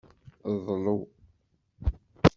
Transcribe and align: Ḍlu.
Ḍlu. 0.65 0.97